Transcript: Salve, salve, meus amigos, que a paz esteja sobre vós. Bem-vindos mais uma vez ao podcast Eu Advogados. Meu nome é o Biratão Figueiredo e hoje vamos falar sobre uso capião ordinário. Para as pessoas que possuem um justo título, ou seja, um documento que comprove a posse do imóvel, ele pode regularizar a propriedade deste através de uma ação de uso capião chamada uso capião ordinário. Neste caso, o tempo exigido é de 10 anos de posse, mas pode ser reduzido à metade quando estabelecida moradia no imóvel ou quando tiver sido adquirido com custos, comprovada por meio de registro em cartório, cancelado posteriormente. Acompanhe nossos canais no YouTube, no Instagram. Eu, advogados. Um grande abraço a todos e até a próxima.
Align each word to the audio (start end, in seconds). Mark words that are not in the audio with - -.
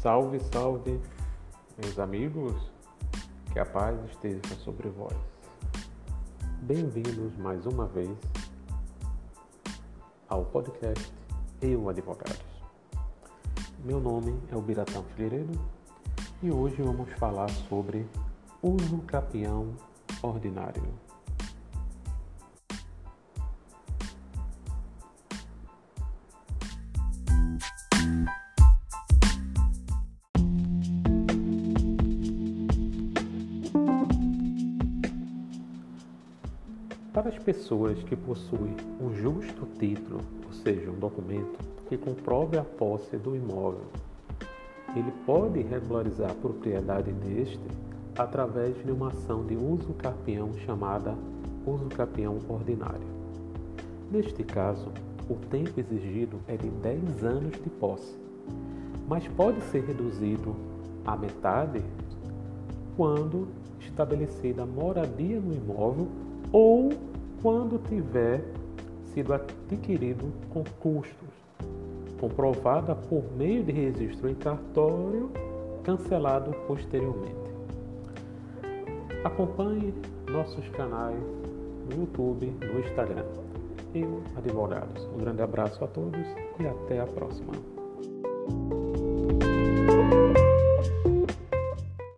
Salve, 0.00 0.40
salve, 0.50 0.98
meus 1.76 1.98
amigos, 1.98 2.54
que 3.52 3.58
a 3.58 3.66
paz 3.66 4.02
esteja 4.08 4.40
sobre 4.64 4.88
vós. 4.88 5.14
Bem-vindos 6.62 7.36
mais 7.36 7.66
uma 7.66 7.84
vez 7.84 8.16
ao 10.26 10.42
podcast 10.46 11.12
Eu 11.60 11.86
Advogados. 11.90 12.40
Meu 13.84 14.00
nome 14.00 14.40
é 14.50 14.56
o 14.56 14.62
Biratão 14.62 15.04
Figueiredo 15.04 15.52
e 16.42 16.50
hoje 16.50 16.80
vamos 16.80 17.12
falar 17.18 17.50
sobre 17.68 18.08
uso 18.62 19.02
capião 19.02 19.74
ordinário. 20.22 21.09
Para 37.12 37.28
as 37.28 37.38
pessoas 37.40 38.00
que 38.04 38.14
possuem 38.14 38.76
um 39.00 39.12
justo 39.12 39.66
título, 39.80 40.20
ou 40.46 40.52
seja, 40.52 40.92
um 40.92 40.98
documento 40.98 41.58
que 41.88 41.98
comprove 41.98 42.56
a 42.56 42.62
posse 42.62 43.16
do 43.16 43.34
imóvel, 43.34 43.86
ele 44.94 45.12
pode 45.26 45.60
regularizar 45.60 46.30
a 46.30 46.34
propriedade 46.34 47.10
deste 47.10 47.58
através 48.16 48.76
de 48.84 48.92
uma 48.92 49.08
ação 49.08 49.44
de 49.44 49.56
uso 49.56 49.92
capião 49.94 50.54
chamada 50.64 51.16
uso 51.66 51.86
capião 51.86 52.38
ordinário. 52.48 53.08
Neste 54.08 54.44
caso, 54.44 54.92
o 55.28 55.34
tempo 55.34 55.80
exigido 55.80 56.38
é 56.46 56.56
de 56.56 56.68
10 56.68 57.24
anos 57.24 57.60
de 57.60 57.70
posse, 57.70 58.16
mas 59.08 59.26
pode 59.26 59.60
ser 59.62 59.84
reduzido 59.84 60.54
à 61.04 61.16
metade 61.16 61.82
quando 62.96 63.48
estabelecida 63.80 64.64
moradia 64.64 65.40
no 65.40 65.52
imóvel 65.52 66.06
ou 66.52 66.90
quando 67.42 67.78
tiver 67.88 68.42
sido 69.14 69.32
adquirido 69.32 70.32
com 70.50 70.62
custos, 70.78 71.28
comprovada 72.20 72.94
por 72.94 73.24
meio 73.36 73.64
de 73.64 73.72
registro 73.72 74.28
em 74.28 74.34
cartório, 74.34 75.30
cancelado 75.82 76.52
posteriormente. 76.66 77.50
Acompanhe 79.24 79.94
nossos 80.30 80.68
canais 80.70 81.18
no 81.88 82.02
YouTube, 82.02 82.52
no 82.60 82.80
Instagram. 82.80 83.24
Eu, 83.94 84.22
advogados. 84.36 85.04
Um 85.14 85.18
grande 85.18 85.42
abraço 85.42 85.82
a 85.84 85.88
todos 85.88 86.26
e 86.58 86.66
até 86.66 87.00
a 87.00 87.06
próxima. 87.06 87.52